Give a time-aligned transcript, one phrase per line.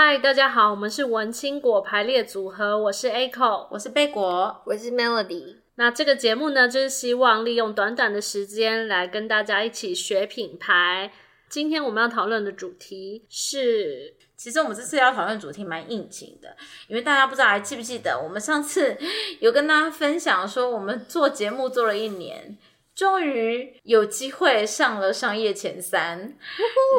[0.00, 5.56] 嗨，大家好，我们是文青果排列组合，我是 Echo，我是贝果，我是 Melody。
[5.74, 11.10] 那这个节目呢，就是希望利用短短的时间来跟大家一起学品牌。
[11.48, 18.96] 今天我们要讨论的主题是，其实我们这次要讨论的主题蛮应景的，因为大家不知道还记不记得，我们上次
[19.40, 22.56] 有跟大家分享说，我们做节目做了一年。
[22.98, 26.34] 终于有机会上了商业前三，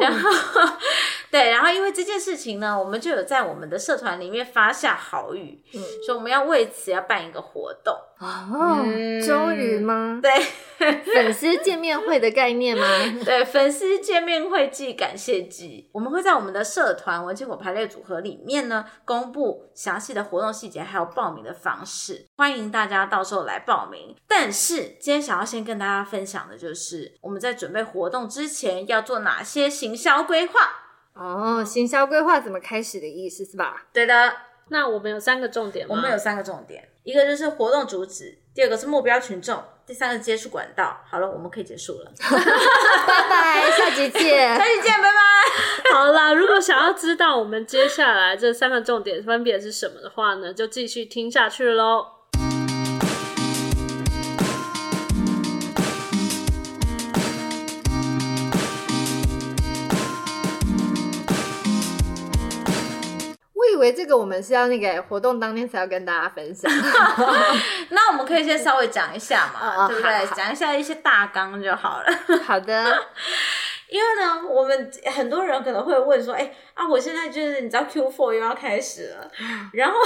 [0.00, 0.30] 然后
[1.30, 7.94] 对，然后因为这件事情呢，我们就有在我们的社团里面发下好语，嗯，说我们要为此要办一个活动。
[8.18, 10.20] 哦，嗯、终于吗？
[10.22, 10.30] 对，
[11.14, 12.86] 粉丝见面会的概念吗？
[13.24, 24.16] 对，粉丝见面会暨感谢祭，我们会在我们的社团文青果排列组合里面呢，公布详细的活动细节，还有报名的方式，欢迎大家到时候来报名。
[24.26, 30.54] 但是今天想要先跟大家分享的就是，我们在准备活动之前要做哪些行销规划。
[31.12, 33.84] 哦，行销规划怎么开始的意思是吧？
[33.92, 34.32] 对的。
[34.70, 35.94] 那我们有三个重点吗？
[35.94, 40.98] 我们有三个重点，一个就是活动主旨，第二个是目标群众，第三个接触管道。
[41.10, 45.92] 好了，我们可以结束了，拜拜，下集见， 下集见，拜拜。
[45.92, 52.19] 好啦，如果想要知道我们接下来这三个重点分别是什么的话呢，就继续听下去喽。
[63.80, 66.70] 为这个我们是要那个活动当天才要跟大家分享，
[67.90, 70.26] 那我们可以先稍微讲一下嘛，对不对？
[70.36, 72.06] 讲一下一些大纲就好了。
[72.46, 72.96] 好的。
[73.90, 79.30] 因为呢，我们很多人可能会问说，哎、欸、啊，我现在就是你知道 Q4 又要开始了，
[79.72, 79.98] 然后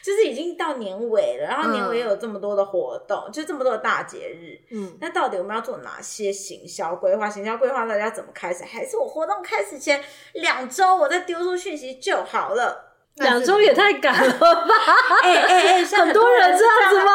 [0.00, 7.28] 就是已经到年尾了，然后年尾又有这么多的活动，嗯、就这么多的大节日，嗯，那到底我们要做哪些行销规划？
[7.28, 8.62] 行销规划到底要怎么开始？
[8.64, 10.02] 还是我活动开始前
[10.34, 12.93] 两周我再丢出讯息就好了？
[13.16, 14.68] 两周也太赶了吧！
[15.22, 17.12] 哎 哎哎，很多人这样子吗？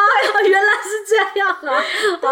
[0.48, 1.84] 原来是这样啊！
[2.22, 2.30] 对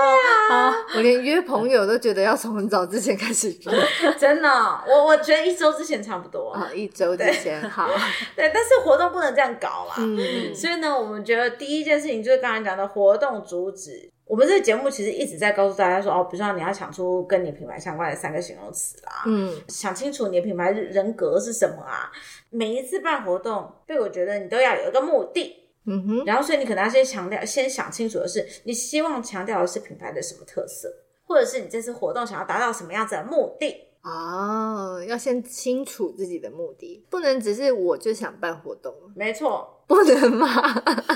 [0.56, 4.50] 啊，我连约朋友都觉得要从很早之前开始约， 真的，
[4.88, 7.90] 我我觉得一周之前差不多啊，一周之前好。
[8.36, 9.96] 对，但是活动不能这样搞啦。
[9.98, 14.10] 嗯，所以呢，我们觉得第一件事情就是刚才讲的活动主旨。
[14.28, 22.12] 我们这个节目其实一直在告诉大家说，哦，比如说你要想出跟你品牌相关的三个形容词啦，嗯，想清楚你的品牌人格是什么啊。
[22.50, 25.56] 每一次办活动，对，我觉得你都要有一个目的，
[25.86, 30.92] 嗯哼，然后所以你可能要先强调，先想清楚的是，你希望强调的是品牌的什么特色，
[31.26, 33.84] 或者是你这次活动想要达到什么样子的目的。
[34.04, 38.94] 哦，要先清楚自己的目的，不能只是我就想办活动。
[39.14, 40.48] 没错，不能吗？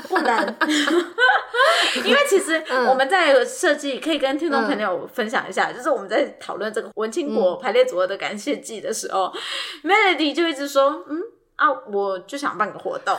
[0.07, 0.55] 不能，
[2.05, 9.33] 因为其实我们在设计，可以跟听众朋友分享一下，嗯、就是我们在讨论这个文青果排列组合的感谢祭的时候、
[9.83, 11.21] 嗯、，Melody 就一直说，嗯。
[11.57, 13.15] 啊，我就想办个活动，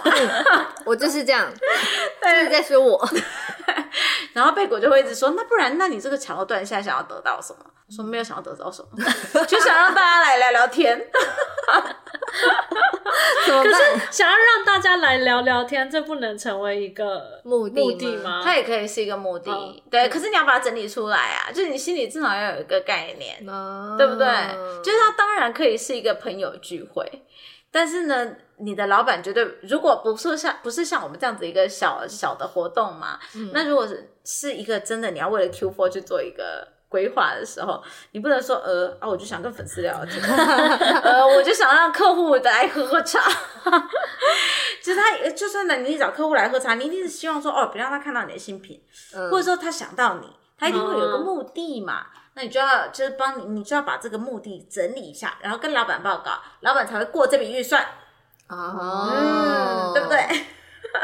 [0.85, 3.09] 我就是这样， 就是在说我。
[4.35, 7.61] 然后贝果就会一直说，那不然，那你这个桥段现在想要得到什么？
[7.87, 8.99] 我说没有想要得到什么，
[9.47, 11.09] 就想让大家来聊聊天。
[13.45, 18.41] 可是想要让大家来聊聊天，这不能成为一个目的目的吗？
[18.43, 20.09] 它也可以是一个目的，哦、对。
[20.09, 24.27] 可是你要把它整理出来啊，就是你心里至少要有一个概念，哦、对不对？
[24.83, 27.05] 就是它当然可以是一个朋友聚会。
[27.71, 37.83] 但是呢，你的老板绝对如果不是像不是像我们这样子一个小小的活动嘛，嗯、那如果是是一个真的，你要为了 Q Four 去做一个规划的时候，
[38.13, 40.23] 你不能说呃啊，我就想跟粉丝聊天，
[41.03, 43.19] 呃，我就想让客户来喝喝茶。
[44.83, 48.83] 其实他就算呢，你找客户来喝茶，你一定是希望说哦，别让他看到你的新品，
[49.15, 52.07] 嗯、或者说他想到你，他一定会有个目的嘛。
[52.15, 57.87] 嗯那你就要就是帮你，你就要把这个目的整理一下，然后跟老板报告，老板才会过这笔预算。
[58.49, 60.19] 哦，嗯，对不对？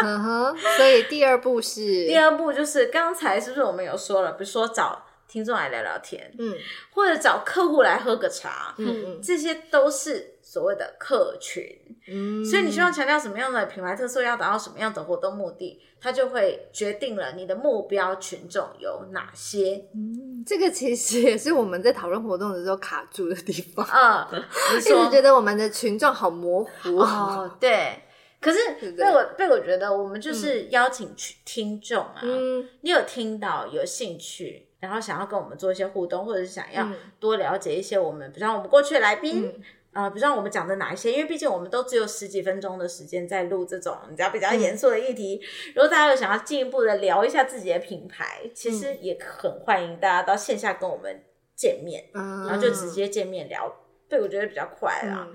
[0.00, 0.56] 嗯哼。
[0.78, 6.56] 所以第二步是， 第二步就是刚才是不是我们有说了，比如说找听众来聊聊天，嗯，
[6.90, 11.62] 或者找客户来喝个茶，嗯嗯，这些都是所谓的客群。
[12.10, 19.84] 嗯，所以你希望强调什么样的品牌特色，要达到什么样的活动目的，它就会决定了你的目标群众有哪些。
[19.94, 23.86] 嗯，这个其实也是我们在讨论活动的时候卡住的地方。
[24.32, 24.42] 嗯，
[24.74, 26.96] 你说，一直觉得我们的群众好模糊。
[26.96, 28.02] 哦，对。
[28.40, 28.58] 可是
[28.96, 36.88] 被我被我觉得，我们就是邀请去听众啊，嗯，你有听到有兴趣，然后想要跟我们做一些互动，或者是想要
[37.18, 39.46] 多了解一些我们，比方我们过去的来宾。
[39.46, 41.10] 嗯啊、呃，比如说我们讲的哪一些？
[41.10, 45.40] 因为毕竟我们都只有十几分钟的时间在录这种你知道比较严肃的议题。
[45.42, 51.24] 嗯、如果大家有想要进一步的聊一下自己的品牌，其实也很欢迎大家到线下跟我们
[51.56, 53.74] 见面，嗯、然后就直接见面聊。
[54.08, 55.26] 对，我觉得比较快啦。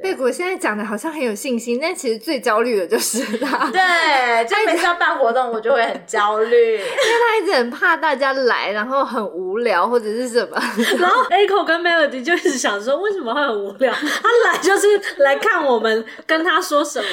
[0.00, 3.66] 贝果现在讲的好像很有信心，但其实最焦虑的就是他。
[3.72, 10.56] 对，就每次要办活动，我就会很焦虑， 因为他一直很怕大家来，然后很无聊或者是什么。
[11.00, 13.92] 然后 Echo 跟 Melody 就一直想说，为什么会很无聊？
[13.92, 14.86] 他来就是
[15.16, 17.06] 来看我们跟他说什么。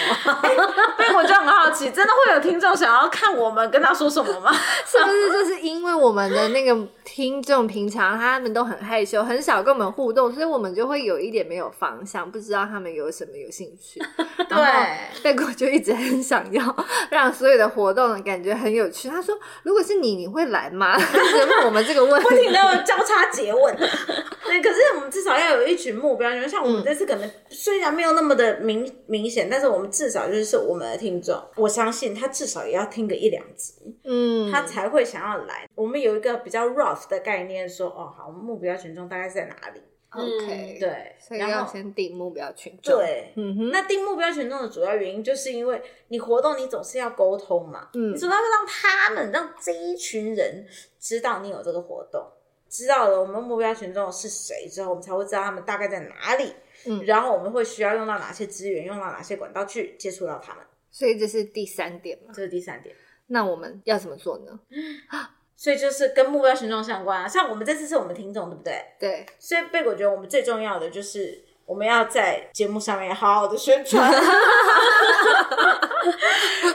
[0.95, 4.53] 贝果就很好奇，真的会有听众想要看我们跟他说什么吗？
[4.85, 12.74] 是不是就是因为我们的那个听众平常他们都很害羞，很少跟我们互动，所以我们就会有一点没有方向，不知道他。
[12.75, 14.01] 他们有什么有兴趣？
[14.49, 16.75] 对，贝果就一直很想要
[17.09, 19.07] 让所有的活动感觉很有趣。
[19.07, 19.33] 他说
[19.63, 23.73] ：“如果是你，你会来吗？” 问我们这个问题，不停的交叉结问。
[23.77, 33.73] 对，可是我们至少要有一群目标，因为像我们这次可能虽然没有那么的明明显，但是我们至少就是我们的听众，我相信他至少也要听个一两集，
[34.03, 35.65] 嗯，他才会想要来。
[35.75, 39.81] 我们有一个比较 rough 的概念，说：“哦，好，我们目标群众大概是在哪里？”
[40.15, 42.97] OK，对，所以要先定目标群众。
[42.97, 43.69] 对，嗯哼。
[43.71, 50.65] 那定目标群众的主要原因，就是因为你活动你总是要沟通嘛，嗯，你总要让他们让这一群人
[50.99, 52.25] 知道你有这个活动，
[52.69, 56.53] 知道了我们目标群众是谁之后，我们才会知道他们大概在哪里，
[56.85, 60.63] 嗯，然后我们会需要用到哪些资源，用到哪些管道去接触到他们。
[60.91, 62.31] 所以这是第三点嘛？
[62.33, 62.95] 这是第三点。
[63.27, 64.59] 那我们要怎么做呢？
[65.57, 68.85] 所以就是跟目标群众相关啊，像我们这次是我们听众，对不对？
[68.99, 69.25] 对。
[69.39, 74.11] 所以贝果觉得我们最重要的就是我们要在节目上面好好的宣传，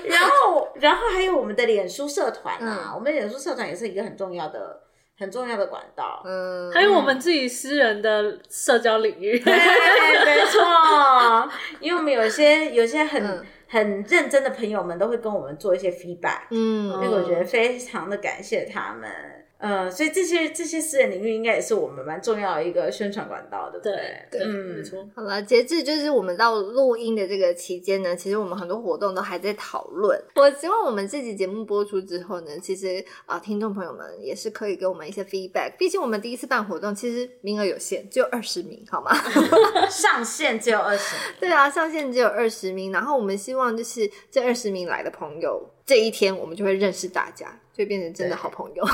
[0.04, 4.80] 然后然后还有我们的脸书社团啊，嗯、我们的脸书社团也是一个很重要的
[5.18, 10.60] 很重要的管道，嗯，还有我们自己私人的社交领域，对，没错，
[11.80, 13.22] 因为我们有些有些很。
[13.24, 19.08] 嗯很认真的朋友们都会跟我们做一些 feedback，嗯，所以我觉得非常的感谢他们。
[19.60, 23.92] 呃，所以这些这些私人领域应该也是我们蛮重要的一个宣传管道，对不对？
[24.30, 25.06] 对，嗯，没错。
[25.14, 30.18] 好了，截至就是我们到录音的这个期间呢，其实我们很多活动都还在讨论。
[30.36, 35.76] 我希望我们这集节目播出之后呢，其实啊、呃，听众朋友们也是可以给我们一些 feedback。
[35.78, 39.12] 毕竟我们第一次办活动，其实名额有限，只有二十名，好吗？
[39.90, 41.34] 上限只有二十名。
[41.38, 42.90] 对啊，上限只有二十名。
[42.92, 47.46] 然后我们希望就是这二十名来的朋友，这一天我们就会认识大家。
[47.72, 48.92] 就变成真的好朋友， 对，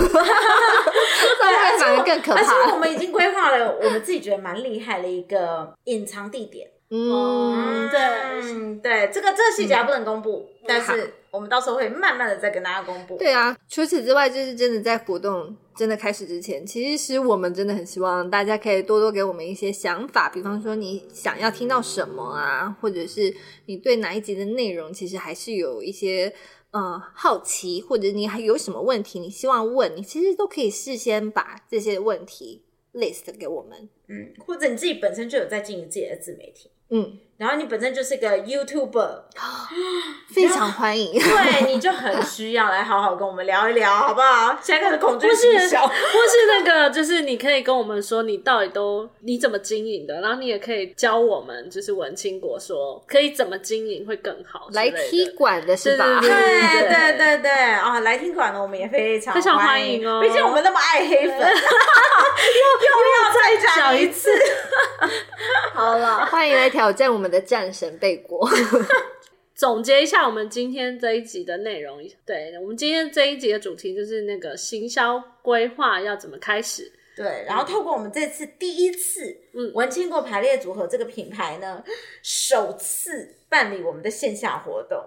[1.81, 2.41] 反而更可怕。
[2.41, 6.71] 而且我们已经规划了，我们自己觉得蛮厉害的一个隐藏地点。
[6.91, 7.99] 嗯，对，
[8.43, 13.17] 嗯，对，这个这个细节还不能公布，嗯、但是我们到时候会慢慢的再跟大家公布。
[13.17, 23.35] 对啊，除此之外，就是真的在活动真的开始之前，其实我们真的很希望大家可以多多给我们一些想法，比方说你想要听到什么啊，或者是
[23.65, 26.33] 你对哪一集的内容，其实还是有一些。
[26.77, 32.61] 嗯，好奇或者你还有什么问题，你希望问，你其实都可以事先把这些问题
[32.93, 33.89] list 给我们。
[34.09, 36.69] 嗯，或者你自己本身就有在经营自己的自媒体。
[36.91, 37.19] 嗯。
[37.39, 39.25] 然后你本身就是个 YouTuber，
[40.35, 41.13] 非常欢迎。
[41.13, 44.59] 对，你就很需要来好好跟我们聊一聊，好不好？
[44.63, 54.71] 现在开始恐惧心小，或是那个，就是你可以跟我们说你到底都你怎么经营的，然后你也可以教我们，就是文青国说可以怎么经营会更好。
[54.73, 56.19] 来踢馆的是吧？
[56.19, 57.53] 对对对对
[57.97, 60.21] 啊，来听馆的我们也非常非常欢迎哦。
[60.21, 64.31] 毕竟我们那么爱黑粉， 又又要再讲一次。
[65.73, 67.27] 好了，欢迎来挑战我们。
[67.27, 68.49] 的战神贝果，
[69.53, 71.99] 总结一下我们今天这一集的内容。
[72.25, 76.93] 对，我们今天这一集的主题就是那个行销规划要怎么开始。
[77.17, 81.83] 对，然后透过我们这次第一次，嗯，文青果排列组合这个品牌呢，
[82.23, 85.03] 首次办理我们的线下活动，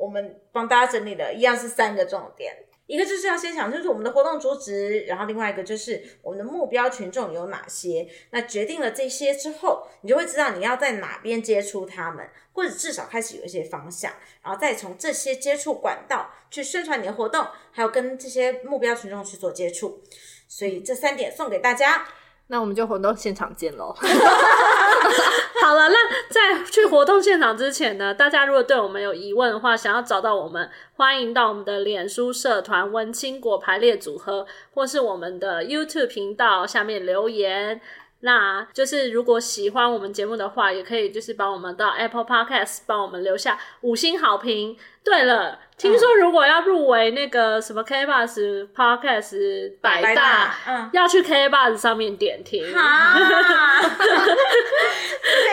[0.00, 2.56] 我们帮大家整理的一样是三个重点。
[2.86, 8.08] 一个就是要先想清楚我们的活动主旨，然后另外一个就是我们的目标群众有哪些。
[8.30, 20.02] 那决定了这些之后，你就会知道你要在哪边接触他们，或者至少开始有一些方向，然后再从这些接触管道去宣传你的活动，还有跟这些目标群众去做接触。
[20.48, 22.08] 所以这三点送给大家。
[22.50, 23.94] 那我们就活动现场见喽。
[25.62, 25.94] 好了，那
[26.28, 37.80] 在去活动现场之前呢，大家如果对我们有疑问的话，想要找到我们，欢迎到我们的脸书社团“文青果排列组合”或是我们的 YouTube 频道下面留言。
[38.20, 44.76] 那就是如果喜欢我们节目的话，也可以就是帮我们到 Apple Podcast 帮我们留下五星好评。
[45.02, 45.58] 对了。
[45.78, 52.76] 听说如果要入围那个什么 K Bus Podcast 百大，百大嗯、要去 K Bus 上面点听，这也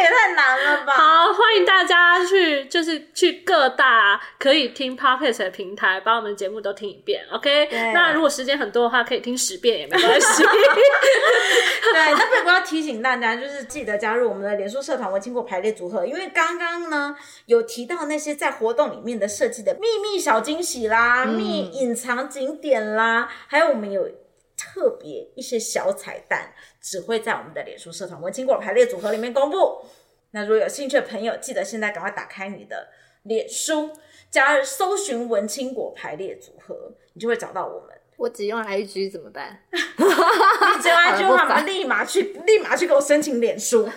[0.10, 0.94] 太难了吧！
[0.94, 7.24] 好，欢迎大家去，就是去各大可以听 Podcast 的平台，把我们节目都听一遍。
[7.32, 10.42] OK，那如果时间很多的话，可以听十遍也没关系。
[11.94, 17.16] 对，那不过要提醒大家，就是记得加入我们的脸书社团“文青果排列组合”，因为刚刚呢
[17.46, 20.20] 有提到那些在活动里面的设计的秘密。
[20.20, 24.10] 小惊喜啦，秘隐藏景点啦，嗯、还有我们有
[24.58, 29.86] 特别一些小彩蛋，只会在我们的脸书社团“文青果排列组合”里面公布。
[30.32, 32.90] 那如果有兴趣的朋友，记得现在赶快打开你的
[33.24, 33.92] 脸书，
[34.30, 37.96] 加搜寻“文青果排列组合”，你就会找到我们。
[38.18, 39.62] 我只用 IG 怎么办？
[39.72, 43.88] 你只用 IG 的话，我们立马去，立马去给我申请脸书。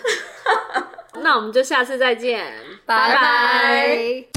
[1.23, 2.53] 那我们就下次再见，
[2.85, 4.30] 拜拜。